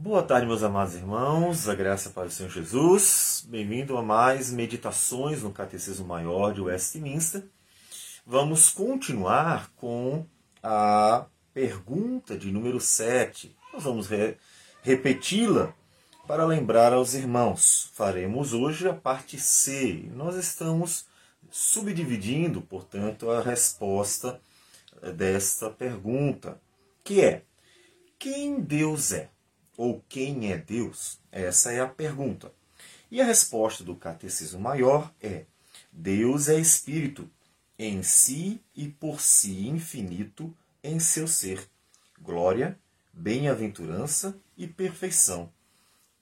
Boa 0.00 0.22
tarde, 0.22 0.46
meus 0.46 0.62
amados 0.62 0.94
irmãos, 0.94 1.68
a 1.68 1.74
graça 1.74 2.10
para 2.10 2.28
o 2.28 2.30
Senhor 2.30 2.50
Jesus. 2.50 3.44
Bem-vindo 3.48 3.96
a 3.96 4.02
mais 4.02 4.48
meditações 4.48 5.42
no 5.42 5.50
Catecismo 5.50 6.06
Maior 6.06 6.54
de 6.54 6.60
Westminster. 6.60 7.44
Vamos 8.24 8.70
continuar 8.70 9.72
com 9.74 10.24
a 10.62 11.26
pergunta 11.52 12.38
de 12.38 12.52
número 12.52 12.78
7. 12.78 13.56
Nós 13.72 13.82
vamos 13.82 14.06
re 14.06 14.36
repeti-la 14.82 15.74
para 16.28 16.46
lembrar 16.46 16.92
aos 16.92 17.14
irmãos. 17.14 17.90
Faremos 17.92 18.52
hoje 18.52 18.88
a 18.88 18.94
parte 18.94 19.36
C. 19.36 20.08
Nós 20.14 20.36
estamos 20.36 21.06
subdividindo, 21.50 22.62
portanto, 22.62 23.32
a 23.32 23.42
resposta 23.42 24.40
desta 25.16 25.68
pergunta, 25.68 26.60
que 27.02 27.20
é: 27.20 27.42
quem 28.16 28.60
Deus 28.60 29.10
é? 29.10 29.28
Ou 29.78 30.04
quem 30.08 30.50
é 30.50 30.58
Deus? 30.58 31.20
Essa 31.30 31.72
é 31.72 31.80
a 31.80 31.86
pergunta. 31.86 32.52
E 33.10 33.22
a 33.22 33.24
resposta 33.24 33.84
do 33.84 33.94
Catecismo 33.94 34.60
Maior 34.60 35.14
é: 35.22 35.44
Deus 35.92 36.48
é 36.48 36.58
espírito, 36.58 37.30
em 37.78 38.02
si 38.02 38.60
e 38.74 38.88
por 38.88 39.20
si 39.20 39.68
infinito 39.68 40.52
em 40.82 40.98
seu 40.98 41.28
ser. 41.28 41.64
Glória, 42.20 42.76
bem-aventurança 43.12 44.36
e 44.56 44.66
perfeição. 44.66 45.48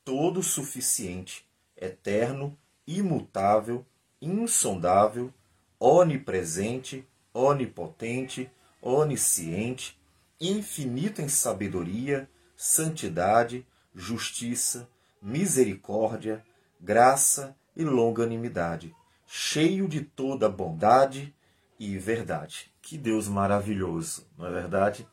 Todo 0.05 0.42
suficiente, 0.42 1.42
eterno, 1.77 2.56
imutável, 2.86 3.84
insondável, 4.20 5.33
onipresente, 5.80 7.06
onipotente, 7.33 8.50
onisciente, 8.83 9.98
infinito 10.38 11.23
em 11.23 11.28
sabedoria, 11.28 12.28
santidade, 12.56 13.66
justiça, 13.95 14.88
misericórdia, 15.20 16.44
graça 16.80 17.56
e 17.77 17.84
longanimidade, 17.84 18.94
cheio 19.27 19.89
de 19.89 20.00
toda 20.00 20.48
bondade 20.48 21.34
e 21.78 21.98
verdade. 21.98 22.72
Que 22.80 22.97
Deus 22.97 23.28
maravilhoso, 23.28 24.27
não 24.39 24.47
é 24.47 24.50
verdade? 24.50 25.06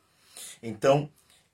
Então, 0.62 1.10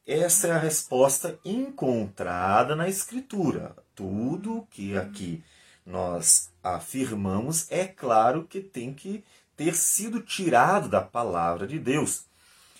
essa 0.05 0.47
é 0.47 0.52
a 0.52 0.58
resposta 0.58 1.39
encontrada 1.44 2.75
na 2.75 2.88
Escritura. 2.88 3.75
Tudo 3.95 4.67
que 4.72 4.97
aqui 4.97 5.44
nós 5.85 6.52
afirmamos 6.63 7.72
é 7.72 7.88
claro 7.88 8.45
que 8.45 8.61
tem 8.61 8.94
que 8.94 9.23
ter 9.56 9.75
sido 9.75 10.22
tirado 10.22 10.88
da 10.88 11.02
palavra 11.02 11.67
de 11.67 11.78
Deus, 11.78 12.25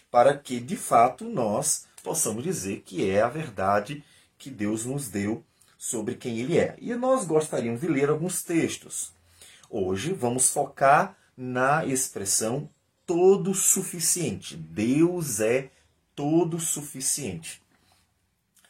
para 0.10 0.38
que 0.38 0.60
de 0.60 0.78
fato 0.78 1.26
nós 1.26 1.89
possamos 2.00 2.44
dizer 2.44 2.82
que 2.82 3.10
é 3.10 3.22
a 3.22 3.30
verdade 3.30 4.04
que 4.38 4.50
Deus 4.50 4.86
nos 4.86 5.10
deu 5.10 5.44
sobre 5.78 6.16
quem 6.16 6.40
Ele 6.40 6.58
é. 6.58 6.76
E 6.80 6.94
nós 6.96 7.26
gostaríamos 7.26 7.82
de 7.82 7.88
ler 7.88 8.10
alguns 8.10 8.42
textos. 8.42 9.12
Hoje 9.70 10.14
vamos 10.14 10.52
focar 10.52 11.18
na 11.38 11.86
expressão 11.86 12.70
todo 13.06 13.54
suficiente. 13.54 14.58
Deus 14.58 15.40
é 15.40 15.72
todo 16.16 16.60
suficiente. 16.60 17.62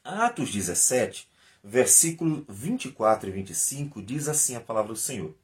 Atos 0.03 0.51
17, 0.51 1.27
versículo 1.63 2.45
24 2.47 3.29
e 3.29 3.31
25 3.31 4.01
diz 4.01 4.27
assim 4.27 4.55
a 4.55 4.61
palavra 4.61 4.93
do 4.93 4.99
Senhor. 4.99 5.35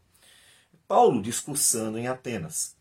Paulo 0.87 1.21
discursando 1.21 1.97
em 1.97 2.07
Atenas. 2.07 2.75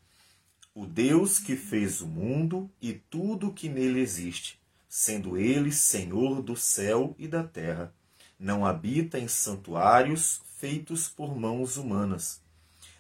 O 0.74 0.86
Deus 0.86 1.38
que 1.38 1.56
fez 1.56 2.00
o 2.00 2.06
mundo 2.06 2.70
e 2.82 2.92
tudo 2.92 3.52
que 3.52 3.68
nele 3.68 4.00
existe 4.00 4.58
sendo 4.96 5.36
ele 5.36 5.72
Senhor 5.72 6.40
do 6.40 6.54
céu 6.54 7.16
e 7.18 7.26
da 7.26 7.42
terra. 7.42 7.92
Não 8.38 8.64
habita 8.64 9.18
em 9.18 9.26
santuários 9.26 10.40
feitos 10.56 11.08
por 11.08 11.36
mãos 11.36 11.76
humanas, 11.76 12.40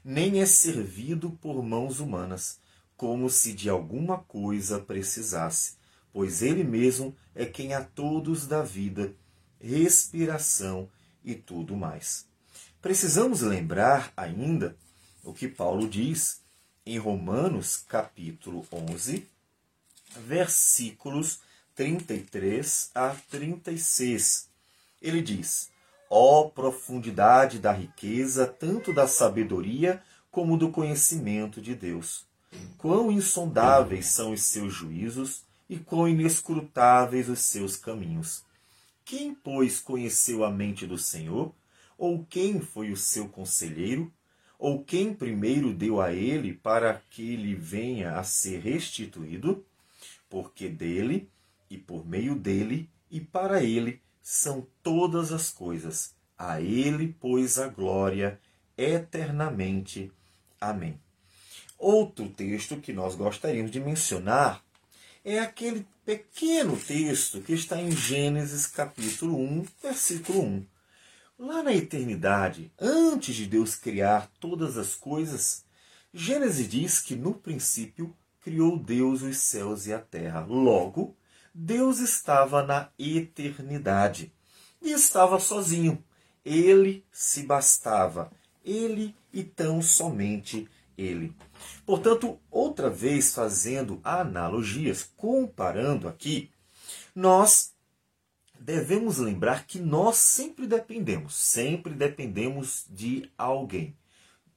nem 0.04 0.40
é 0.40 0.44
servido 0.44 1.30
por 1.40 1.62
mãos 1.62 2.00
humanas, 2.00 2.58
como 2.96 3.30
se 3.30 3.52
de 3.52 3.70
alguma 3.70 4.18
coisa 4.18 4.80
precisasse, 4.80 5.76
pois 6.12 6.42
ele 6.42 6.64
mesmo 6.64 7.14
é 7.32 7.46
quem 7.46 7.74
a 7.74 7.84
todos 7.84 8.48
dá 8.48 8.60
vida, 8.60 9.14
respiração 9.60 10.88
e 11.24 11.36
tudo 11.36 11.76
mais. 11.76 12.26
Precisamos 12.82 13.40
lembrar 13.40 14.12
ainda 14.16 14.76
o 15.22 15.32
que 15.32 15.46
Paulo 15.46 15.88
diz 15.88 16.40
em 16.84 16.98
Romanos 16.98 17.84
capítulo 17.86 18.66
11, 18.72 19.28
versículos 20.26 21.43
33 21.74 22.90
a 22.94 23.16
36. 23.28 24.48
Ele 25.02 25.20
diz: 25.20 25.70
Ó 26.08 26.42
oh, 26.42 26.50
profundidade 26.50 27.58
da 27.58 27.72
riqueza, 27.72 28.46
tanto 28.46 28.92
da 28.92 29.08
sabedoria 29.08 30.00
como 30.30 30.56
do 30.56 30.70
conhecimento 30.70 31.60
de 31.60 31.74
Deus! 31.74 32.26
Quão 32.78 33.10
insondáveis 33.10 34.06
são 34.06 34.32
os 34.32 34.42
seus 34.42 34.72
juízos 34.72 35.42
e 35.68 35.76
quão 35.76 36.08
inescrutáveis 36.08 37.28
os 37.28 37.40
seus 37.40 37.76
caminhos! 37.76 38.44
Quem, 39.04 39.34
pois, 39.34 39.80
conheceu 39.80 40.44
a 40.44 40.50
mente 40.50 40.86
do 40.86 40.96
Senhor? 40.96 41.52
Ou 41.98 42.24
quem 42.24 42.60
foi 42.60 42.92
o 42.92 42.96
seu 42.96 43.28
conselheiro? 43.28 44.12
Ou 44.58 44.82
quem 44.82 45.12
primeiro 45.12 45.74
deu 45.74 46.00
a 46.00 46.12
ele 46.12 46.54
para 46.54 47.02
que 47.10 47.32
ele 47.32 47.54
venha 47.54 48.16
a 48.16 48.22
ser 48.22 48.60
restituído? 48.60 49.64
Porque 50.30 50.68
dele 50.68 51.28
e 51.74 51.78
por 51.78 52.06
meio 52.06 52.34
dele 52.34 52.88
e 53.10 53.20
para 53.20 53.62
ele 53.62 54.00
são 54.22 54.66
todas 54.82 55.32
as 55.32 55.50
coisas. 55.50 56.14
A 56.38 56.60
ele, 56.60 57.14
pois, 57.20 57.58
a 57.58 57.68
glória 57.68 58.40
eternamente. 58.76 60.10
Amém. 60.60 60.98
Outro 61.78 62.28
texto 62.28 62.76
que 62.80 62.92
nós 62.92 63.14
gostaríamos 63.14 63.70
de 63.70 63.80
mencionar 63.80 64.64
é 65.24 65.38
aquele 65.38 65.86
pequeno 66.04 66.76
texto 66.76 67.40
que 67.40 67.52
está 67.52 67.80
em 67.80 67.90
Gênesis 67.90 68.66
capítulo 68.66 69.38
1, 69.38 69.66
versículo 69.82 70.42
1. 70.42 70.66
Lá 71.38 71.62
na 71.62 71.74
eternidade, 71.74 72.70
antes 72.80 73.34
de 73.34 73.46
Deus 73.46 73.74
criar 73.74 74.30
todas 74.38 74.78
as 74.78 74.94
coisas, 74.94 75.64
Gênesis 76.12 76.68
diz 76.68 77.00
que 77.00 77.16
no 77.16 77.34
princípio 77.34 78.14
criou 78.42 78.78
Deus 78.78 79.22
os 79.22 79.38
céus 79.38 79.86
e 79.86 79.92
a 79.92 79.98
terra. 79.98 80.40
Logo, 80.40 81.16
Deus 81.54 82.00
estava 82.00 82.64
na 82.64 82.88
eternidade 82.98 84.32
e 84.82 84.90
estava 84.90 85.38
sozinho. 85.38 86.02
Ele 86.44 87.04
se 87.12 87.44
bastava, 87.44 88.30
ele 88.64 89.14
e 89.32 89.44
tão 89.44 89.80
somente 89.80 90.68
ele. 90.98 91.34
Portanto, 91.86 92.40
outra 92.50 92.90
vez 92.90 93.32
fazendo 93.32 94.00
analogias, 94.02 95.08
comparando 95.16 96.08
aqui, 96.08 96.50
nós 97.14 97.72
devemos 98.58 99.18
lembrar 99.18 99.64
que 99.64 99.78
nós 99.78 100.16
sempre 100.16 100.66
dependemos, 100.66 101.36
sempre 101.36 101.94
dependemos 101.94 102.84
de 102.90 103.30
alguém. 103.38 103.96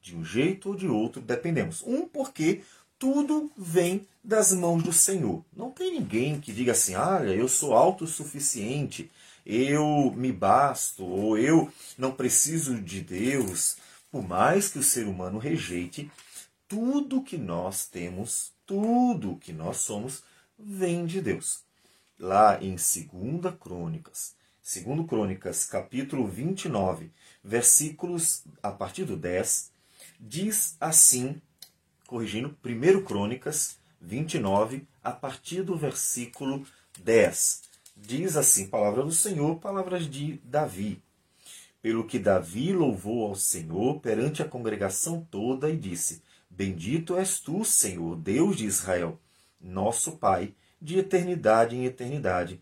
De 0.00 0.16
um 0.16 0.24
jeito 0.24 0.70
ou 0.70 0.74
de 0.74 0.88
outro 0.88 1.20
dependemos. 1.20 1.82
Um, 1.86 2.08
porque 2.08 2.62
tudo 2.98 3.50
vem 3.56 4.06
das 4.22 4.52
mãos 4.52 4.82
do 4.82 4.92
Senhor. 4.92 5.44
Não 5.56 5.70
tem 5.70 5.92
ninguém 5.92 6.40
que 6.40 6.52
diga 6.52 6.72
assim: 6.72 6.94
olha, 6.94 7.30
eu 7.30 7.48
sou 7.48 7.72
autossuficiente, 7.72 9.10
eu 9.46 10.12
me 10.16 10.32
basto, 10.32 11.04
ou 11.04 11.38
eu 11.38 11.72
não 11.96 12.12
preciso 12.12 12.80
de 12.80 13.00
Deus. 13.00 13.76
Por 14.10 14.26
mais 14.26 14.68
que 14.68 14.78
o 14.78 14.82
ser 14.82 15.06
humano 15.06 15.38
rejeite, 15.38 16.10
tudo 16.66 17.22
que 17.22 17.38
nós 17.38 17.86
temos, 17.86 18.52
tudo 18.66 19.36
que 19.36 19.52
nós 19.52 19.78
somos, 19.78 20.22
vem 20.58 21.06
de 21.06 21.20
Deus. 21.20 21.60
Lá 22.18 22.58
em 22.62 22.70
2 22.70 23.54
Crônicas, 23.60 24.34
2 24.62 25.06
Crônicas, 25.06 25.64
capítulo 25.64 26.26
29, 26.26 27.10
versículos 27.44 28.42
a 28.62 28.70
partir 28.70 29.04
do 29.04 29.16
10, 29.16 29.70
diz 30.20 30.76
assim 30.80 31.40
corrigindo, 32.08 32.56
1 32.64 33.04
Crônicas 33.04 33.78
29, 34.00 34.88
a 35.04 35.12
partir 35.12 35.62
do 35.62 35.76
versículo 35.76 36.66
10. 36.98 37.62
Diz 37.94 38.34
assim: 38.34 38.66
Palavra 38.66 39.04
do 39.04 39.12
Senhor, 39.12 39.56
palavras 39.56 40.08
de 40.10 40.40
Davi. 40.42 41.02
Pelo 41.82 42.06
que 42.06 42.18
Davi 42.18 42.72
louvou 42.72 43.26
ao 43.26 43.36
Senhor 43.36 44.00
perante 44.00 44.42
a 44.42 44.48
congregação 44.48 45.26
toda 45.30 45.68
e 45.68 45.76
disse: 45.76 46.22
Bendito 46.48 47.14
és 47.14 47.38
tu, 47.38 47.62
Senhor, 47.62 48.16
Deus 48.16 48.56
de 48.56 48.64
Israel, 48.64 49.20
nosso 49.60 50.12
Pai, 50.12 50.54
de 50.80 50.98
eternidade 50.98 51.76
em 51.76 51.84
eternidade. 51.84 52.60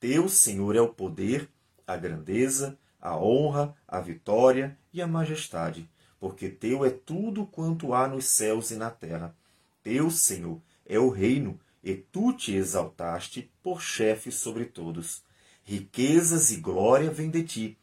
Teu, 0.00 0.28
Senhor, 0.28 0.74
é 0.74 0.80
o 0.80 0.88
poder, 0.88 1.48
a 1.86 1.96
grandeza, 1.96 2.76
a 3.00 3.16
honra, 3.16 3.72
a 3.86 4.00
vitória 4.00 4.76
e 4.92 5.00
a 5.00 5.06
majestade 5.06 5.88
porque 6.20 6.50
teu 6.50 6.84
é 6.84 6.90
tudo 6.90 7.46
quanto 7.46 7.94
há 7.94 8.06
nos 8.06 8.26
céus 8.26 8.70
e 8.70 8.76
na 8.76 8.90
terra. 8.90 9.34
Teu, 9.82 10.10
Senhor, 10.10 10.60
é 10.84 10.98
o 10.98 11.08
reino, 11.08 11.58
e 11.82 11.94
tu 11.94 12.34
te 12.34 12.52
exaltaste 12.52 13.50
por 13.62 13.80
chefe 13.80 14.30
sobre 14.30 14.66
todos. 14.66 15.22
Riquezas 15.64 16.50
e 16.50 16.56
glória 16.56 17.10
vêm 17.10 17.30
de 17.30 17.42
ti. 17.42 17.78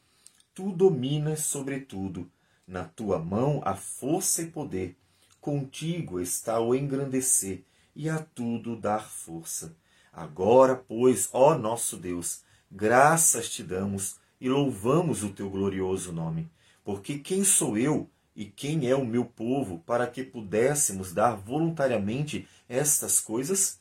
Tu 0.54 0.72
dominas 0.72 1.42
sobre 1.42 1.80
tudo. 1.80 2.30
Na 2.68 2.84
tua 2.84 3.18
mão 3.18 3.60
há 3.66 3.76
força 3.76 4.44
e 4.44 4.48
poder. 4.52 4.96
Contigo 5.42 6.20
está 6.20 6.60
o 6.60 6.76
engrandecer 6.76 7.64
e 7.96 8.08
a 8.08 8.20
tudo 8.20 8.76
dar 8.76 9.10
força. 9.10 9.76
Agora, 10.14 10.76
pois, 10.76 11.30
ó 11.34 11.58
nosso 11.58 11.98
Deus, 11.98 12.44
graças 12.70 13.50
te 13.50 13.64
damos 13.64 14.18
e 14.40 14.48
louvamos 14.48 15.24
o 15.24 15.30
teu 15.30 15.50
glorioso 15.50 16.12
nome. 16.12 16.48
Porque 16.84 17.18
quem 17.18 17.44
sou 17.44 17.78
eu 17.78 18.10
e 18.38 18.46
quem 18.46 18.88
é 18.88 18.96
o 18.96 19.04
meu 19.04 19.26
povo 19.26 19.80
para 19.80 20.06
que 20.06 20.24
pudéssemos 20.24 21.12
dar 21.12 21.34
voluntariamente 21.34 22.48
estas 22.70 23.20
coisas? 23.20 23.80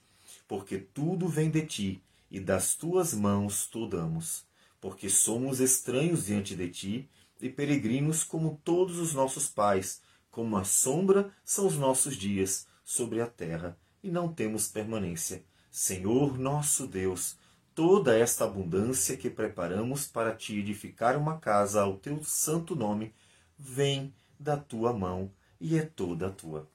Porque 0.49 0.79
tudo 0.79 1.29
vem 1.29 1.51
de 1.51 1.67
ti 1.67 2.03
e 2.31 2.41
das 2.41 2.75
tuas 2.75 3.13
mãos 3.13 3.67
tu 3.67 3.87
damos. 3.87 4.47
Porque 4.81 5.11
somos 5.11 5.61
estranhos 5.61 6.25
diante 6.25 6.57
de 6.57 6.71
ti 6.71 7.11
e 7.39 7.51
peregrinos 7.51 8.25
como 8.25 8.59
todos 8.65 8.99
os 8.99 9.13
nossos 9.13 9.47
pais, 9.47 10.01
como 10.31 10.57
a 10.57 10.65
sombra 10.65 11.31
são 11.45 11.67
os 11.67 11.77
nossos 11.77 12.17
dias 12.17 12.67
sobre 12.83 13.21
a 13.21 13.27
terra, 13.27 13.77
e 14.03 14.11
não 14.11 14.33
temos 14.33 14.69
permanência. 14.69 15.45
Senhor 15.71 16.39
nosso 16.39 16.87
Deus, 16.87 17.37
toda 17.75 18.17
esta 18.17 18.45
abundância 18.45 19.19
que 19.19 19.29
preparamos 19.29 20.07
para 20.07 20.35
te 20.35 20.59
edificar 20.59 21.15
uma 21.19 21.39
casa 21.39 21.83
ao 21.83 21.99
teu 21.99 22.25
santo 22.25 22.75
nome, 22.75 23.13
vem 23.59 24.15
da 24.39 24.57
tua 24.57 24.93
mão 24.93 25.31
e 25.61 25.79
é 25.79 25.83
toda 25.83 26.31
tua. 26.31 26.69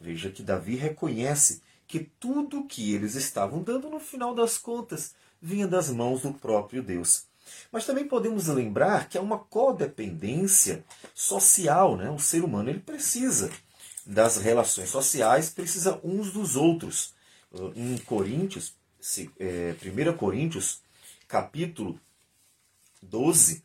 Veja 0.00 0.30
que 0.30 0.42
Davi 0.42 0.76
reconhece 0.76 1.62
que 1.86 2.00
tudo 2.00 2.66
que 2.66 2.94
eles 2.94 3.14
estavam 3.14 3.62
dando 3.62 3.88
no 3.88 4.00
final 4.00 4.34
das 4.34 4.58
contas 4.58 5.14
vinha 5.40 5.66
das 5.66 5.90
mãos 5.90 6.22
do 6.22 6.32
próprio 6.32 6.82
Deus. 6.82 7.26
Mas 7.70 7.84
também 7.84 8.08
podemos 8.08 8.48
lembrar 8.48 9.08
que 9.08 9.18
há 9.18 9.20
uma 9.20 9.38
codependência 9.38 10.84
social, 11.14 11.96
né? 11.96 12.10
O 12.10 12.18
ser 12.18 12.42
humano 12.42 12.70
ele 12.70 12.80
precisa 12.80 13.50
das 14.06 14.36
relações 14.38 14.88
sociais, 14.88 15.50
precisa 15.50 16.00
uns 16.02 16.32
dos 16.32 16.56
outros. 16.56 17.14
Em 17.76 17.96
Coríntios, 17.98 18.74
é, 19.38 19.76
1 19.80 20.16
Coríntios, 20.16 20.80
capítulo 21.28 22.00
12, 23.02 23.62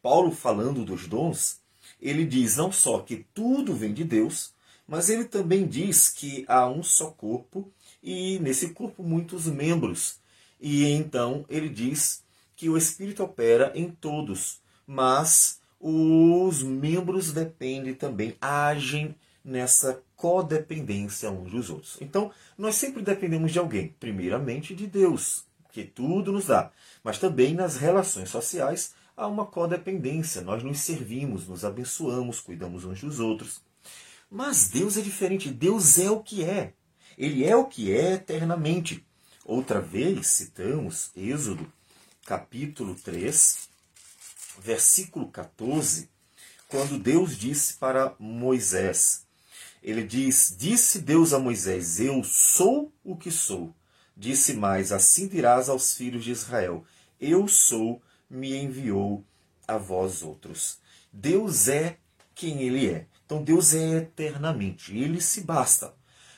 Paulo 0.00 0.30
falando 0.30 0.84
dos 0.84 1.08
dons, 1.08 1.61
ele 2.02 2.26
diz 2.26 2.56
não 2.56 2.72
só 2.72 2.98
que 2.98 3.24
tudo 3.32 3.74
vem 3.74 3.94
de 3.94 4.02
Deus, 4.02 4.52
mas 4.86 5.08
ele 5.08 5.24
também 5.24 5.66
diz 5.66 6.10
que 6.10 6.44
há 6.48 6.68
um 6.68 6.82
só 6.82 7.10
corpo 7.10 7.70
e 8.02 8.40
nesse 8.40 8.70
corpo 8.70 9.04
muitos 9.04 9.46
membros. 9.46 10.16
E 10.60 10.84
então 10.84 11.46
ele 11.48 11.68
diz 11.68 12.24
que 12.56 12.68
o 12.68 12.76
Espírito 12.76 13.22
opera 13.22 13.72
em 13.74 13.88
todos, 13.88 14.60
mas 14.86 15.60
os 15.80 16.62
membros 16.62 17.32
dependem 17.32 17.94
também, 17.94 18.36
agem 18.40 19.14
nessa 19.44 20.00
codependência 20.16 21.30
uns 21.30 21.50
dos 21.50 21.70
outros. 21.70 21.96
Então, 22.00 22.30
nós 22.56 22.76
sempre 22.76 23.02
dependemos 23.02 23.50
de 23.52 23.58
alguém, 23.58 23.94
primeiramente 23.98 24.74
de 24.74 24.86
Deus, 24.86 25.44
que 25.72 25.82
tudo 25.82 26.30
nos 26.30 26.46
dá, 26.46 26.70
mas 27.02 27.18
também 27.18 27.54
nas 27.54 27.76
relações 27.76 28.28
sociais 28.28 28.94
há 29.16 29.26
uma 29.26 29.46
codependência. 29.46 30.42
Nós 30.42 30.62
nos 30.62 30.80
servimos, 30.80 31.46
nos 31.46 31.64
abençoamos, 31.64 32.40
cuidamos 32.40 32.84
uns 32.84 33.00
dos 33.00 33.20
outros. 33.20 33.62
Mas 34.30 34.68
Deus 34.68 34.96
é 34.96 35.00
diferente, 35.00 35.50
Deus 35.50 35.98
é 35.98 36.10
o 36.10 36.20
que 36.20 36.44
é. 36.44 36.72
Ele 37.18 37.44
é 37.44 37.54
o 37.54 37.66
que 37.66 37.92
é 37.92 38.14
eternamente. 38.14 39.06
Outra 39.44 39.80
vez 39.80 40.26
citamos 40.28 41.10
Êxodo 41.16 41.70
capítulo 42.24 42.94
3, 42.94 43.68
versículo 44.60 45.28
14, 45.28 46.08
quando 46.68 46.98
Deus 46.98 47.36
disse 47.36 47.74
para 47.74 48.14
Moisés, 48.18 49.26
ele 49.82 50.04
diz: 50.04 50.54
Disse 50.56 51.00
Deus 51.00 51.32
a 51.32 51.38
Moisés: 51.38 52.00
Eu 52.00 52.22
sou 52.22 52.92
o 53.04 53.16
que 53.16 53.30
sou. 53.30 53.74
Disse 54.16 54.54
mais: 54.54 54.92
Assim 54.92 55.26
dirás 55.26 55.68
aos 55.68 55.94
filhos 55.94 56.24
de 56.24 56.30
Israel: 56.30 56.84
Eu 57.20 57.48
sou, 57.48 58.00
me 58.32 58.56
enviou 58.56 59.24
a 59.68 59.76
vós 59.76 60.22
outros. 60.22 60.78
Deus 61.12 61.68
é 61.68 61.98
quem 62.34 62.62
ele 62.62 62.88
é. 62.88 63.06
Então 63.26 63.42
Deus 63.42 63.74
é 63.74 63.98
eternamente, 63.98 64.96
ele 64.96 65.20
se 65.20 65.42
basta. 65.42 65.94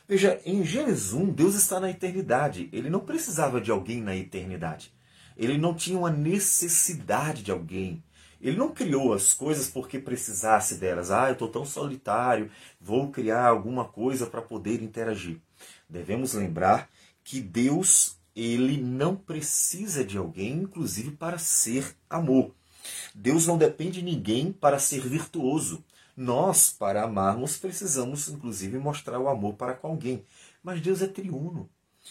Veja, 0.07 0.41
em 0.45 0.63
Gênesis 0.65 1.13
1, 1.13 1.31
Deus 1.33 1.55
está 1.55 1.81
na 1.81 1.89
eternidade. 1.89 2.69
Ele 2.73 2.91
não 2.91 3.01
precisava 3.01 3.61
de 3.61 3.71
alguém 3.71 4.03
na 4.03 4.15
eternidade. 4.15 4.93
Ele 5.37 5.57
não 5.57 5.75
tinha 5.75 5.99
uma 5.99 6.11
necessidade 6.11 7.43
de 7.43 7.51
alguém. 7.51 8.03
Ele 8.41 8.59
não 8.59 8.71
criou 8.71 9.15
as 9.15 9.33
coisas 9.33 9.71
porque 9.71 9.99
precisasse 9.99 10.75
delas. 10.75 11.11
Ah, 11.11 11.29
eu 11.29 11.33
estou 11.33 11.49
tão 11.49 11.65
solitário, 11.65 12.51
vou 12.79 13.11
criar 13.11 13.47
alguma 13.47 13.87
coisa 13.87 14.27
para 14.27 14.43
poder 14.43 14.83
interagir. 14.83 15.41
Devemos 15.89 16.35
lembrar 16.35 16.91
que 17.25 17.41
Deus, 17.41 18.19
ele 18.35 18.81
não 18.81 19.15
precisa 19.15 20.05
de 20.05 20.19
alguém, 20.19 20.53
inclusive 20.63 21.13
para 21.13 21.39
ser 21.39 21.97
amor. 22.09 22.55
Deus 23.15 23.47
não 23.47 23.57
depende 23.57 24.01
de 24.01 24.05
ninguém 24.05 24.53
para 24.53 24.79
ser 24.79 25.01
virtuoso. 25.09 25.85
Nós, 26.17 26.71
para 26.71 27.03
amarmos, 27.03 27.57
precisamos, 27.57 28.29
inclusive, 28.29 28.79
mostrar 28.79 29.19
o 29.19 29.29
amor 29.29 29.55
para 29.55 29.75
com 29.75 29.89
alguém. 29.89 30.25
Mas 30.63 30.81
Deus 30.81 31.03
é 31.03 31.07
triuno. 31.07 31.69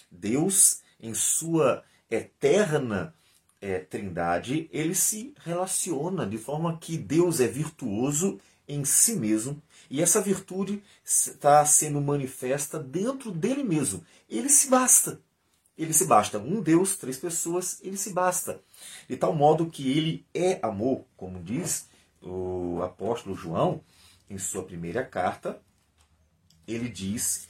Deus, 0.09 0.81
em 0.99 1.13
sua 1.13 1.83
eterna 2.09 3.13
é, 3.61 3.79
trindade, 3.79 4.69
ele 4.71 4.95
se 4.95 5.33
relaciona 5.43 6.25
de 6.25 6.37
forma 6.37 6.77
que 6.77 6.97
Deus 6.97 7.39
é 7.39 7.47
virtuoso 7.47 8.39
em 8.67 8.83
si 8.85 9.15
mesmo 9.15 9.61
e 9.89 10.01
essa 10.01 10.21
virtude 10.21 10.81
está 11.03 11.65
sendo 11.65 12.01
manifesta 12.01 12.79
dentro 12.79 13.31
dele 13.31 13.63
mesmo. 13.63 14.03
Ele 14.29 14.49
se 14.49 14.69
basta. 14.69 15.21
Ele 15.77 15.93
se 15.93 16.05
basta. 16.05 16.37
Um 16.37 16.61
Deus, 16.61 16.95
três 16.97 17.17
pessoas, 17.17 17.79
ele 17.81 17.97
se 17.97 18.11
basta. 18.11 18.61
De 19.09 19.17
tal 19.17 19.33
modo 19.33 19.69
que 19.69 19.91
ele 19.91 20.25
é 20.33 20.59
amor, 20.61 21.05
como 21.17 21.41
diz 21.41 21.89
o 22.21 22.81
apóstolo 22.81 23.35
João 23.35 23.81
em 24.29 24.37
sua 24.37 24.63
primeira 24.63 25.03
carta, 25.03 25.59
ele 26.67 26.87
diz 26.87 27.47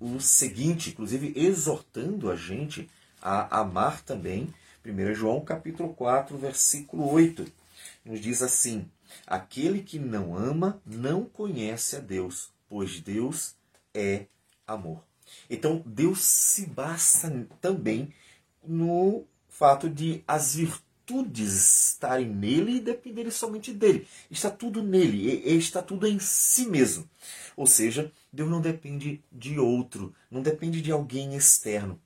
o 0.00 0.20
seguinte, 0.20 0.90
inclusive 0.90 1.32
exortando 1.36 2.30
a 2.30 2.36
gente 2.36 2.90
a 3.22 3.60
amar 3.60 4.02
também. 4.02 4.52
1 4.84 5.14
João 5.14 5.42
capítulo 5.42 5.94
4, 5.94 6.36
versículo 6.36 7.10
8, 7.10 7.50
nos 8.04 8.20
diz 8.20 8.42
assim: 8.42 8.86
Aquele 9.26 9.82
que 9.82 9.98
não 9.98 10.36
ama 10.36 10.82
não 10.84 11.24
conhece 11.24 11.96
a 11.96 12.00
Deus, 12.00 12.50
pois 12.68 13.00
Deus 13.00 13.54
é 13.94 14.26
amor. 14.66 15.02
Então 15.48 15.82
Deus 15.84 16.22
se 16.22 16.66
basta 16.66 17.46
também 17.60 18.12
no 18.66 19.24
fato 19.48 19.88
de 19.88 20.22
as 20.26 20.54
virtudes 20.56 21.90
estarem 21.90 22.26
nele 22.26 22.76
e 22.76 22.80
dependerem 22.80 23.30
somente 23.30 23.72
dele. 23.72 24.06
Está 24.30 24.50
tudo 24.50 24.82
nele, 24.82 25.42
está 25.48 25.82
tudo 25.82 26.06
em 26.06 26.18
si 26.18 26.66
mesmo. 26.66 27.08
Ou 27.56 27.66
seja, 27.66 28.10
Deus 28.32 28.50
não 28.50 28.60
depende 28.60 29.22
de 29.30 29.58
outro, 29.58 30.14
não 30.30 30.42
depende 30.42 30.80
de 30.80 30.90
alguém 30.90 31.34
externo. 31.36 32.00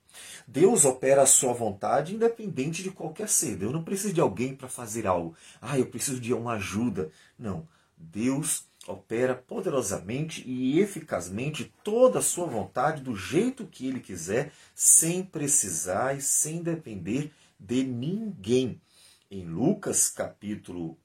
Deus 0.47 0.85
opera 0.85 1.21
a 1.21 1.27
sua 1.27 1.53
vontade 1.53 2.15
independente 2.15 2.83
de 2.83 2.91
qualquer 2.91 3.29
ser. 3.29 3.55
Deus 3.55 3.71
não 3.71 3.83
precisa 3.83 4.13
de 4.13 4.21
alguém 4.21 4.55
para 4.55 4.67
fazer 4.67 5.07
algo. 5.07 5.35
Ah, 5.61 5.77
eu 5.77 5.85
preciso 5.85 6.19
de 6.19 6.33
uma 6.33 6.53
ajuda. 6.53 7.11
Não. 7.37 7.67
Deus 7.97 8.65
opera 8.87 9.35
poderosamente 9.35 10.43
e 10.47 10.79
eficazmente 10.79 11.73
toda 11.83 12.19
a 12.19 12.23
sua 12.23 12.45
vontade 12.45 13.01
do 13.01 13.15
jeito 13.15 13.67
que 13.67 13.87
ele 13.87 13.99
quiser, 13.99 14.51
sem 14.73 15.23
precisar 15.23 16.17
e 16.17 16.21
sem 16.21 16.63
depender 16.63 17.31
de 17.59 17.83
ninguém. 17.83 18.81
Em 19.29 19.45
Lucas 19.45 20.09
capítulo 20.09 20.97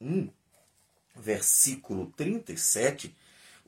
1, 0.00 0.30
versículo 1.14 2.12
37, 2.16 3.14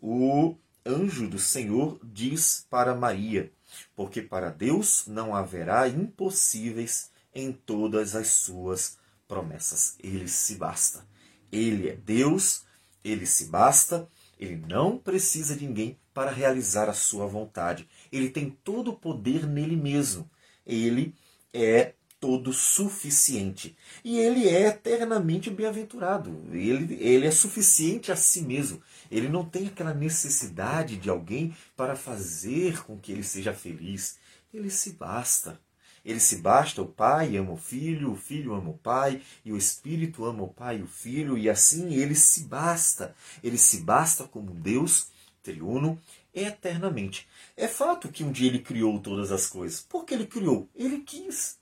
o 0.01 0.55
anjo 0.87 1.29
do 1.29 1.39
Senhor 1.39 2.01
diz 2.03 2.67
para 2.71 2.95
Maria: 2.95 3.53
porque 3.95 4.23
para 4.23 4.51
Deus 4.51 5.07
não 5.07 5.35
haverá 5.35 5.89
impossíveis 5.89 7.11
em 7.35 7.53
todas 7.53 8.15
as 8.15 8.29
suas 8.29 8.99
promessas. 9.27 9.97
Ele 10.03 10.29
se 10.29 10.57
basta. 10.57 11.07
Ele 11.51 11.89
é 11.89 11.97
Deus, 11.97 12.65
ele 13.05 13.27
se 13.27 13.47
basta, 13.47 14.09
ele 14.39 14.57
não 14.69 14.97
precisa 14.97 15.57
de 15.57 15.67
ninguém 15.67 15.99
para 16.15 16.31
realizar 16.31 16.89
a 16.89 16.95
sua 16.95 17.27
vontade. 17.27 17.89
Ele 18.11 18.31
tem 18.31 18.51
todo 18.63 18.93
o 18.93 18.97
poder 18.97 19.47
nele 19.47 19.77
mesmo. 19.77 20.29
Ele 20.67 21.15
é 21.53 21.95
todo 22.21 22.53
suficiente. 22.53 23.77
E 24.05 24.19
ele 24.19 24.49
é 24.49 24.69
eternamente 24.69 25.51
bem-aventurado. 25.51 26.45
Ele, 26.53 26.95
ele 26.95 27.27
é 27.27 27.31
suficiente 27.31 28.11
a 28.11 28.17
si 28.17 28.43
mesmo. 28.43 28.83
Ele 29.11 29.29
não 29.29 29.45
tem 29.45 29.69
aquela 29.69 29.95
necessidade 29.95 30.97
de 30.97 31.09
alguém 31.09 31.57
para 31.77 31.97
fazer 31.97 32.83
com 32.83 32.99
que 32.99 33.13
ele 33.13 33.23
seja 33.23 33.53
feliz. 33.53 34.19
Ele 34.53 34.71
se 34.71 34.93
basta. 34.93 35.61
Ele 36.09 36.21
se 36.21 36.37
basta, 36.37 36.81
o 36.81 36.87
Pai 36.87 37.37
ama 37.37 37.53
o 37.53 37.57
Filho, 37.59 38.13
o 38.13 38.17
Filho 38.17 38.55
ama 38.55 38.71
o 38.71 38.79
Pai, 38.79 39.21
e 39.45 39.53
o 39.53 39.59
Espírito 39.59 40.25
ama 40.25 40.43
o 40.43 40.49
Pai 40.49 40.79
e 40.79 40.83
o 40.83 40.87
Filho, 40.87 41.37
e 41.37 41.51
assim 41.51 41.93
ele 41.93 42.15
se 42.15 42.45
basta. 42.45 43.15
Ele 43.45 43.59
se 43.59 43.83
basta 43.83 44.25
como 44.25 44.55
Deus 44.55 45.09
triuno 45.43 46.01
eternamente. 46.35 47.29
É 47.55 47.69
fato 47.69 48.09
que 48.09 48.25
um 48.25 48.33
dia 48.33 48.49
ele 48.49 48.61
criou 48.61 48.99
todas 49.01 49.31
as 49.31 49.47
coisas. 49.47 49.83
Por 49.83 50.07
que 50.07 50.15
ele 50.15 50.25
criou? 50.25 50.67
Ele 50.75 51.01
quis. 51.01 51.59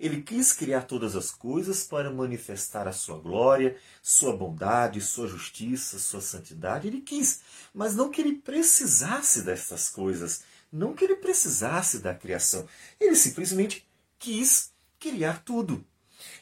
Ele 0.00 0.22
quis 0.22 0.52
criar 0.52 0.82
todas 0.82 1.14
as 1.14 1.30
coisas 1.30 1.84
para 1.84 2.10
manifestar 2.10 2.88
a 2.88 2.92
sua 2.92 3.16
glória, 3.16 3.76
sua 4.02 4.36
bondade, 4.36 5.00
sua 5.00 5.28
justiça, 5.28 6.00
sua 6.00 6.20
santidade. 6.20 6.88
Ele 6.88 7.00
quis, 7.00 7.42
mas 7.72 7.94
não 7.94 8.10
que 8.10 8.20
ele 8.20 8.38
precisasse 8.38 9.42
destas 9.42 9.88
coisas, 9.88 10.42
não 10.74 10.92
que 10.92 11.04
ele 11.04 11.16
precisasse 11.16 12.00
da 12.00 12.12
criação. 12.12 12.66
Ele 12.98 13.14
simplesmente 13.14 13.88
quis 14.18 14.72
criar 14.98 15.44
tudo. 15.44 15.84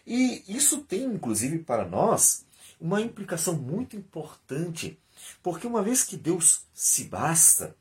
E 0.06 0.42
isso 0.48 0.80
tem, 0.80 1.04
inclusive, 1.04 1.58
para 1.58 1.86
nós, 1.86 2.46
uma 2.80 3.00
implicação 3.00 3.54
muito 3.54 3.94
importante, 3.94 4.98
porque 5.42 5.66
uma 5.66 5.82
vez 5.82 6.02
que 6.02 6.16
Deus 6.16 6.62
se 6.72 7.04
basta, 7.04 7.76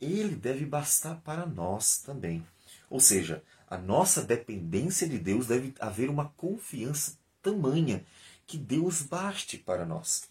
ele 0.00 0.34
deve 0.34 0.66
bastar 0.66 1.20
para 1.20 1.46
nós 1.46 1.98
também. 1.98 2.44
Ou 2.90 2.98
seja, 2.98 3.42
a 3.68 3.78
nossa 3.78 4.22
dependência 4.22 5.08
de 5.08 5.18
Deus 5.18 5.46
deve 5.46 5.72
haver 5.78 6.10
uma 6.10 6.30
confiança 6.36 7.16
tamanha 7.40 8.04
que 8.46 8.58
Deus 8.58 9.02
baste 9.02 9.56
para 9.56 9.86
nós. 9.86 10.24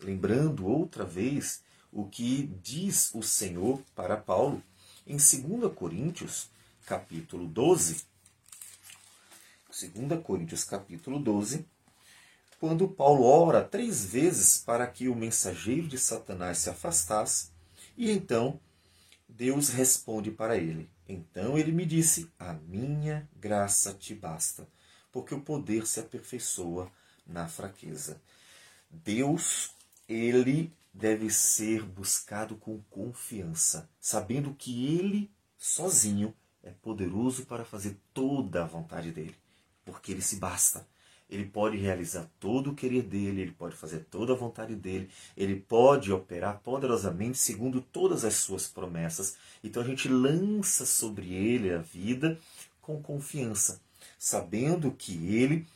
Lembrando 0.00 0.66
outra 0.66 1.04
vez 1.04 1.62
o 1.92 2.06
que 2.06 2.46
diz 2.62 3.14
o 3.14 3.22
Senhor 3.22 3.80
para 3.94 4.16
Paulo 4.16 4.62
em 5.08 5.16
2 5.16 5.72
Coríntios, 5.74 6.50
capítulo 6.84 7.46
12. 7.46 8.04
2 9.70 10.22
Coríntios, 10.22 10.64
capítulo 10.64 11.18
12, 11.18 11.66
quando 12.60 12.86
Paulo 12.86 13.24
ora 13.24 13.64
três 13.64 14.04
vezes 14.04 14.58
para 14.58 14.86
que 14.86 15.08
o 15.08 15.14
mensageiro 15.14 15.88
de 15.88 15.96
Satanás 15.96 16.58
se 16.58 16.68
afastasse, 16.68 17.50
e 17.96 18.10
então 18.10 18.60
Deus 19.26 19.70
responde 19.70 20.30
para 20.30 20.58
ele: 20.58 20.90
então 21.08 21.56
ele 21.56 21.72
me 21.72 21.86
disse: 21.86 22.30
A 22.38 22.52
minha 22.52 23.26
graça 23.34 23.94
te 23.94 24.14
basta, 24.14 24.68
porque 25.10 25.34
o 25.34 25.40
poder 25.40 25.86
se 25.86 26.00
aperfeiçoa 26.00 26.92
na 27.26 27.48
fraqueza. 27.48 28.20
Deus, 28.90 29.70
ele 30.06 30.72
deve 30.98 31.30
ser 31.30 31.84
buscado 31.84 32.56
com 32.56 32.82
confiança, 32.90 33.88
sabendo 34.00 34.52
que 34.52 34.98
ele 34.98 35.30
sozinho 35.56 36.34
é 36.60 36.70
poderoso 36.70 37.46
para 37.46 37.64
fazer 37.64 37.96
toda 38.12 38.64
a 38.64 38.66
vontade 38.66 39.12
dele, 39.12 39.34
porque 39.84 40.10
ele 40.10 40.20
se 40.20 40.36
basta. 40.36 40.86
Ele 41.30 41.44
pode 41.44 41.76
realizar 41.76 42.28
todo 42.40 42.70
o 42.70 42.74
querer 42.74 43.02
dele, 43.02 43.42
ele 43.42 43.52
pode 43.52 43.76
fazer 43.76 44.06
toda 44.10 44.32
a 44.32 44.36
vontade 44.36 44.74
dele, 44.74 45.08
ele 45.36 45.56
pode 45.56 46.10
operar 46.10 46.58
poderosamente 46.64 47.38
segundo 47.38 47.80
todas 47.80 48.24
as 48.24 48.34
suas 48.34 48.66
promessas. 48.66 49.36
Então 49.62 49.82
a 49.82 49.86
gente 49.86 50.08
lança 50.08 50.84
sobre 50.84 51.32
ele 51.32 51.72
a 51.72 51.78
vida 51.78 52.40
com 52.80 53.00
confiança, 53.00 53.80
sabendo 54.18 54.90
que 54.90 55.12
ele 55.32 55.66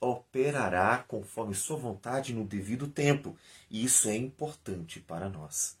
operará 0.00 0.98
conforme 0.98 1.54
sua 1.54 1.76
vontade 1.76 2.34
no 2.34 2.44
devido 2.44 2.86
tempo. 2.86 3.36
E 3.70 3.84
isso 3.84 4.08
é 4.08 4.16
importante 4.16 5.00
para 5.00 5.28
nós. 5.28 5.76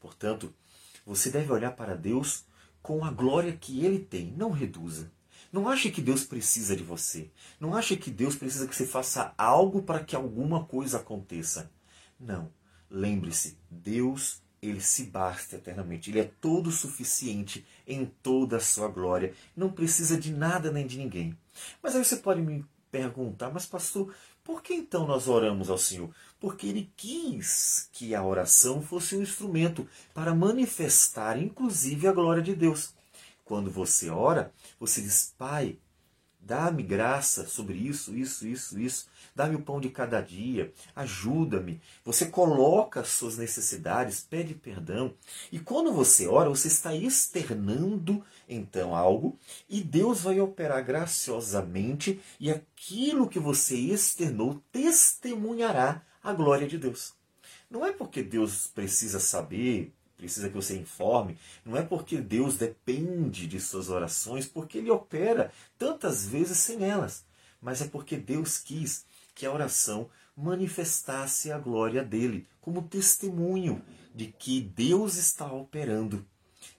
Portanto, 0.00 0.54
você 1.04 1.30
deve 1.30 1.52
olhar 1.52 1.72
para 1.72 1.96
Deus 1.96 2.44
com 2.82 3.04
a 3.04 3.10
glória 3.10 3.52
que 3.52 3.84
ele 3.84 3.98
tem, 3.98 4.32
não 4.36 4.50
reduza. 4.50 5.10
Não 5.50 5.68
ache 5.68 5.90
que 5.90 6.02
Deus 6.02 6.24
precisa 6.24 6.76
de 6.76 6.82
você. 6.82 7.30
Não 7.58 7.74
ache 7.74 7.96
que 7.96 8.10
Deus 8.10 8.36
precisa 8.36 8.68
que 8.68 8.76
você 8.76 8.86
faça 8.86 9.32
algo 9.38 9.82
para 9.82 10.04
que 10.04 10.14
alguma 10.14 10.64
coisa 10.64 10.98
aconteça. 10.98 11.70
Não. 12.20 12.52
Lembre-se, 12.90 13.56
Deus, 13.70 14.42
ele 14.60 14.80
se 14.80 15.04
basta 15.04 15.56
eternamente. 15.56 16.10
Ele 16.10 16.20
é 16.20 16.30
todo 16.40 16.70
suficiente 16.70 17.66
em 17.86 18.04
toda 18.04 18.58
a 18.58 18.60
sua 18.60 18.88
glória. 18.88 19.32
Não 19.56 19.70
precisa 19.70 20.18
de 20.18 20.32
nada 20.32 20.70
nem 20.70 20.86
de 20.86 20.98
ninguém. 20.98 21.36
Mas 21.82 21.94
aí 21.96 22.04
você 22.04 22.16
pode 22.16 22.42
me 22.42 22.64
perguntar, 22.90 23.50
mas 23.50 23.66
pastor, 23.66 24.14
por 24.44 24.62
que 24.62 24.74
então 24.74 25.06
nós 25.06 25.28
oramos 25.28 25.68
ao 25.68 25.76
Senhor? 25.78 26.10
Porque 26.40 26.66
ele 26.66 26.90
quis 26.96 27.88
que 27.92 28.14
a 28.14 28.24
oração 28.24 28.80
fosse 28.80 29.16
um 29.16 29.22
instrumento 29.22 29.86
para 30.14 30.34
manifestar, 30.34 31.38
inclusive, 31.38 32.06
a 32.08 32.12
glória 32.12 32.42
de 32.42 32.54
Deus. 32.54 32.94
Quando 33.44 33.70
você 33.70 34.08
ora, 34.08 34.52
você 34.78 35.02
diz: 35.02 35.34
Pai, 35.36 35.78
dá-me 36.40 36.82
graça 36.82 37.46
sobre 37.46 37.76
isso, 37.76 38.14
isso, 38.14 38.46
isso, 38.46 38.78
isso. 38.78 39.06
Dá-me 39.34 39.56
o 39.56 39.62
pão 39.62 39.80
de 39.80 39.88
cada 39.88 40.20
dia, 40.20 40.72
ajuda-me. 40.96 41.80
Você 42.04 42.26
coloca 42.26 43.00
as 43.00 43.08
suas 43.08 43.36
necessidades, 43.36 44.20
pede 44.20 44.54
perdão. 44.54 45.14
E 45.52 45.58
quando 45.58 45.92
você 45.92 46.26
ora, 46.26 46.48
você 46.48 46.68
está 46.68 46.94
externando 46.94 48.24
então 48.48 48.96
algo 48.96 49.38
e 49.68 49.80
Deus 49.80 50.22
vai 50.22 50.40
operar 50.40 50.84
graciosamente 50.84 52.20
e 52.40 52.50
aquilo 52.50 53.28
que 53.28 53.38
você 53.38 53.76
externou 53.76 54.62
testemunhará 54.72 56.02
a 56.22 56.32
glória 56.32 56.66
de 56.66 56.78
Deus. 56.78 57.14
Não 57.70 57.84
é 57.84 57.92
porque 57.92 58.22
Deus 58.22 58.66
precisa 58.66 59.20
saber 59.20 59.92
precisa 60.18 60.48
que 60.48 60.54
você 60.56 60.76
informe, 60.76 61.38
não 61.64 61.76
é 61.76 61.82
porque 61.82 62.18
Deus 62.18 62.56
depende 62.56 63.46
de 63.46 63.60
suas 63.60 63.88
orações, 63.88 64.46
porque 64.46 64.78
Ele 64.78 64.90
opera 64.90 65.50
tantas 65.78 66.26
vezes 66.26 66.58
sem 66.58 66.84
elas, 66.84 67.24
mas 67.62 67.80
é 67.80 67.86
porque 67.86 68.16
Deus 68.16 68.58
quis 68.58 69.06
que 69.34 69.46
a 69.46 69.52
oração 69.52 70.10
manifestasse 70.36 71.52
a 71.52 71.58
glória 71.58 72.04
dele, 72.04 72.46
como 72.60 72.82
testemunho 72.82 73.80
de 74.12 74.26
que 74.26 74.60
Deus 74.60 75.16
está 75.16 75.50
operando. 75.52 76.26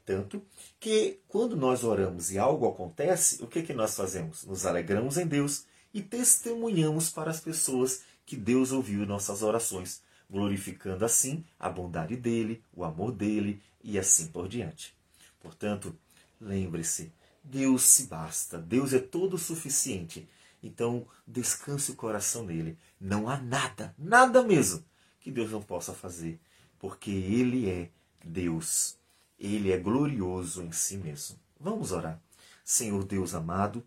Tanto 0.06 0.42
que 0.80 1.20
quando 1.28 1.56
nós 1.56 1.84
oramos 1.84 2.32
e 2.32 2.38
algo 2.38 2.68
acontece, 2.68 3.42
o 3.42 3.48
que, 3.48 3.64
que 3.64 3.74
nós 3.74 3.96
fazemos? 3.96 4.44
Nos 4.44 4.66
alegramos 4.66 5.18
em 5.18 5.26
Deus 5.26 5.66
e 5.94 6.02
testemunhamos 6.02 7.10
para 7.10 7.32
as 7.32 7.40
pessoas 7.40 8.02
que 8.26 8.36
Deus 8.36 8.72
ouviu 8.72 9.06
nossas 9.06 9.42
orações 9.42 10.02
glorificando 10.30 11.04
assim 11.04 11.44
a 11.60 11.70
bondade 11.70 12.16
dele, 12.16 12.64
o 12.74 12.84
amor 12.84 13.12
dele 13.12 13.62
e 13.84 13.98
assim 13.98 14.28
por 14.28 14.48
diante. 14.48 14.96
Portanto, 15.40 15.98
lembre-se, 16.40 17.12
Deus 17.44 17.84
se 17.84 18.04
basta, 18.08 18.58
Deus 18.58 18.94
é 18.94 19.00
todo 19.00 19.38
suficiente. 19.38 20.28
Então, 20.62 21.08
descanse 21.26 21.92
o 21.92 21.96
coração 21.96 22.44
nele. 22.44 22.78
Não 23.00 23.30
há 23.30 23.38
nada, 23.38 23.96
nada 23.98 24.44
mesmo, 24.44 24.84
que 25.20 25.32
Deus 25.32 25.52
não 25.52 25.62
possa 25.62 25.94
fazer, 25.94 26.40
porque 26.78 27.10
ele 27.10 27.70
é 27.70 27.90
Deus. 28.24 28.98
Ele 29.40 29.72
é 29.72 29.78
glorioso 29.78 30.62
em 30.62 30.72
si 30.72 30.98
mesmo. 30.98 31.40
Vamos 31.60 31.92
orar. 31.92 32.22
Senhor 32.64 33.04
Deus 33.06 33.34
amado, 33.34 33.84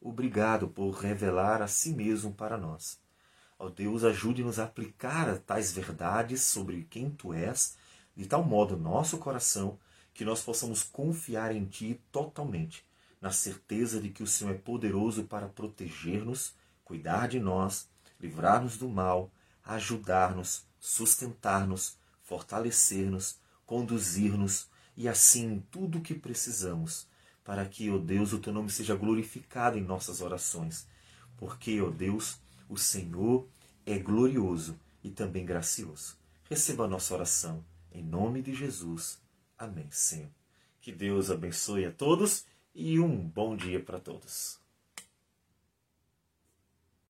obrigado 0.00 0.68
por 0.68 0.92
revelar 0.92 1.60
a 1.60 1.66
si 1.66 1.92
mesmo 1.92 2.32
para 2.32 2.56
nós. 2.56 3.01
Ó 3.62 3.68
Deus, 3.68 4.02
ajude-nos 4.02 4.58
a 4.58 4.64
aplicar 4.64 5.38
tais 5.38 5.70
verdades 5.70 6.42
sobre 6.42 6.82
quem 6.90 7.08
Tu 7.08 7.32
és, 7.32 7.76
de 8.16 8.26
tal 8.26 8.42
modo 8.42 8.76
nosso 8.76 9.18
coração 9.18 9.78
que 10.12 10.24
nós 10.24 10.42
possamos 10.42 10.82
confiar 10.82 11.54
em 11.54 11.64
Ti 11.66 12.02
totalmente, 12.10 12.84
na 13.20 13.30
certeza 13.30 14.00
de 14.00 14.08
que 14.08 14.20
o 14.20 14.26
Senhor 14.26 14.50
é 14.50 14.58
poderoso 14.58 15.22
para 15.22 15.46
proteger-nos, 15.46 16.56
cuidar 16.84 17.28
de 17.28 17.38
nós, 17.38 17.88
livrar-nos 18.20 18.76
do 18.76 18.88
mal, 18.88 19.30
ajudar-nos, 19.64 20.66
sustentar-nos, 20.80 21.96
fortalecer-nos, 22.20 23.38
conduzir-nos 23.64 24.68
e 24.96 25.08
assim 25.08 25.64
tudo 25.70 25.98
o 25.98 26.02
que 26.02 26.14
precisamos, 26.14 27.06
para 27.44 27.64
que, 27.64 27.88
ó 27.92 27.98
Deus, 27.98 28.32
o 28.32 28.40
Teu 28.40 28.52
nome 28.52 28.70
seja 28.70 28.96
glorificado 28.96 29.78
em 29.78 29.84
nossas 29.84 30.20
orações. 30.20 30.84
Porque, 31.36 31.80
ó 31.80 31.90
Deus, 31.90 32.41
o 32.72 32.76
Senhor 32.78 33.46
é 33.84 33.98
glorioso 33.98 34.80
e 35.04 35.10
também 35.10 35.44
gracioso. 35.44 36.16
Receba 36.48 36.84
a 36.84 36.88
nossa 36.88 37.12
oração. 37.12 37.62
Em 37.92 38.02
nome 38.02 38.40
de 38.40 38.54
Jesus. 38.54 39.20
Amém, 39.58 39.90
Senhor. 39.90 40.30
Que 40.80 40.90
Deus 40.90 41.30
abençoe 41.30 41.84
a 41.84 41.92
todos 41.92 42.46
e 42.74 42.98
um 42.98 43.28
bom 43.28 43.54
dia 43.54 43.78
para 43.78 44.00
todos. 44.00 44.61